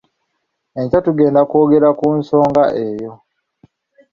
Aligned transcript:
Enkya 0.79 0.99
tugenda 1.05 1.41
kwogera 1.49 1.89
ku 1.99 2.05
nsonga 2.19 2.63
eyo. 2.85 3.11